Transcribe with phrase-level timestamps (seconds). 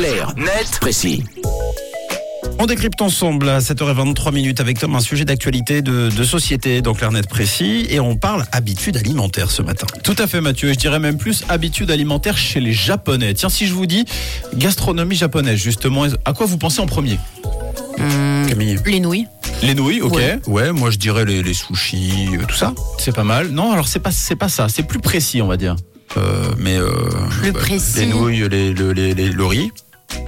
[0.00, 1.22] Clair, net, précis.
[2.58, 6.94] On décrypte ensemble à 7h23 minutes avec Tom un sujet d'actualité de, de société dans
[6.94, 9.86] Clarnet précis et on parle habitudes alimentaires ce matin.
[10.02, 13.34] Tout à fait Mathieu, et je dirais même plus habitudes alimentaires chez les Japonais.
[13.34, 14.06] Tiens, si je vous dis
[14.56, 17.18] gastronomie japonaise, justement, à quoi vous pensez en premier
[18.48, 19.26] Camille Les nouilles.
[19.62, 20.14] Les nouilles, ok.
[20.14, 20.38] Ouais.
[20.46, 22.72] Ouais, moi je dirais les, les sushis, euh, tout ça.
[22.98, 23.48] C'est pas mal.
[23.48, 25.76] Non, alors c'est pas, c'est pas ça, c'est plus précis, on va dire.
[26.16, 26.90] Euh, mais euh,
[27.40, 27.98] Plus bah, précis.
[28.00, 29.70] Les nouilles, les, le, les- les- le riz.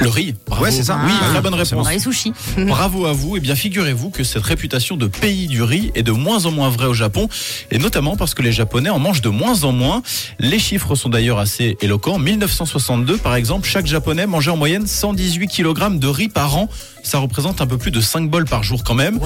[0.00, 0.34] Le riz.
[0.60, 0.64] Bravo.
[0.64, 0.98] Ouais, c'est ça.
[1.04, 1.26] Oui, Ah.
[1.30, 1.84] très bonne réponse.
[1.84, 2.32] Dans les sushis.
[2.58, 3.36] Bravo à vous.
[3.36, 6.68] Et bien, figurez-vous que cette réputation de pays du riz est de moins en moins
[6.68, 7.28] vraie au Japon,
[7.70, 10.02] et notamment parce que les Japonais en mangent de moins en moins.
[10.38, 12.18] Les chiffres sont d'ailleurs assez éloquents.
[12.18, 16.68] 1962, par exemple, chaque Japonais mangeait en moyenne 118 kg de riz par an.
[17.02, 19.18] Ça représente un peu plus de 5 bols par jour quand même.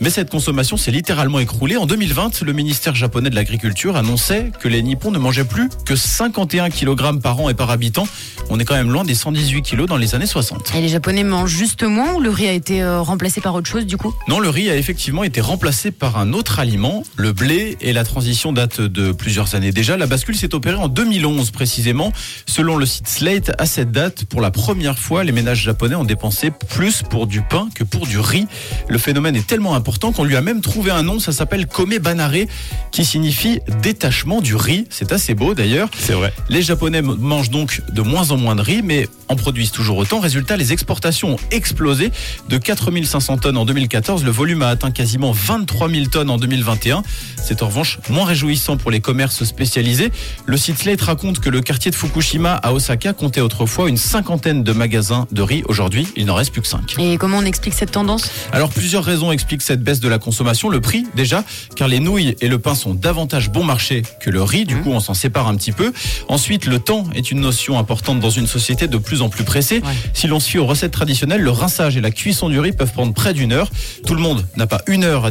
[0.00, 1.76] Mais cette consommation s'est littéralement écroulée.
[1.78, 5.96] En 2020, le ministère japonais de l'Agriculture annonçait que les Nippons ne mangeaient plus que
[5.96, 8.06] 51 kg par an et par habitant.
[8.50, 10.72] On est quand même loin des 118 kg dans les années 60.
[10.76, 13.70] Et les Japonais mangent juste moins ou le riz a été euh, remplacé par autre
[13.70, 14.12] chose du coup?
[14.26, 18.02] Non, le riz a effectivement été remplacé par un autre aliment, le blé, et la
[18.02, 19.96] transition date de plusieurs années déjà.
[19.96, 22.12] La bascule s'est opérée en 2011 précisément.
[22.46, 26.02] Selon le site Slate, à cette date, pour la première fois, les ménages japonais ont
[26.02, 28.48] dépensé plus pour du pain que pour du riz.
[28.88, 31.98] Le phénomène est tellement important qu'on lui a même trouvé un nom, ça s'appelle Kome
[31.98, 32.48] Banare,
[32.90, 34.86] qui signifie détachement du riz.
[34.90, 35.88] C'est assez beau d'ailleurs.
[35.96, 36.32] C'est vrai.
[36.48, 40.18] Les Japonais mangent donc de moins en moins de riz, mais en produisent toujours autant.
[40.18, 42.10] Résultat, les exportations ont explosé
[42.48, 44.24] de 4500 tonnes en 2014.
[44.24, 47.02] Le volume a atteint quasiment 23 000 tonnes en 2021.
[47.42, 50.10] C'est en revanche moins réjouissant pour les commerces spécialisés.
[50.46, 54.62] Le site Slate raconte que le quartier de Fukushima à Osaka comptait autrefois une cinquantaine
[54.62, 55.62] de magasins de riz.
[55.66, 56.94] Aujourd'hui, il n'en reste plus que 5.
[56.98, 58.30] Et comment on explique cette tendance?
[58.52, 60.68] Alors plusieurs raisons expliquent cette baisse de la consommation.
[60.68, 61.44] Le prix déjà,
[61.76, 64.64] car les nouilles et le pain sont davantage bon marché que le riz.
[64.64, 65.92] Du coup, on s'en sépare un petit peu.
[66.28, 69.80] Ensuite, le temps est une notion importante dans une société de plus en plus pressée.
[69.84, 69.92] Ouais.
[70.12, 73.12] Si l'on se aux recettes traditionnelles, le rinçage et la cuisson du riz peuvent prendre
[73.14, 73.70] près d'une heure.
[74.06, 75.28] Tout le monde n'a pas une heure à,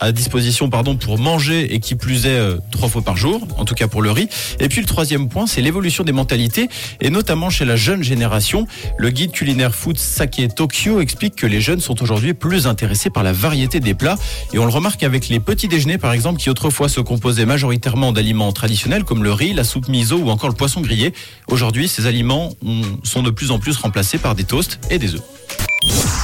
[0.00, 3.64] à disposition pardon, pour manger et qui plus est euh, trois fois par jour, en
[3.64, 4.28] tout cas pour le riz.
[4.60, 6.68] Et puis le troisième point, c'est l'évolution des mentalités
[7.00, 8.66] et notamment chez la jeune génération.
[8.98, 13.22] Le guide culinaire Food Sake Tokyo explique que les jeunes sont aujourd'hui plus intéressés par
[13.22, 14.16] la variété des plats
[14.52, 18.12] et on le remarque avec les petits déjeuners par exemple qui autrefois se composaient majoritairement
[18.12, 21.12] d'aliments traditionnels comme le riz, la soupe miso ou encore le poisson grillé.
[21.48, 25.14] Aujourd'hui, ces aliments ont- sont de plus en plus remplacés par des toasts et des
[25.14, 25.22] œufs.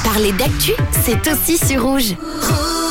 [0.04, 0.72] Parler d'actu,
[1.04, 2.14] c'est aussi sur rouge.
[2.40, 2.81] Rouge.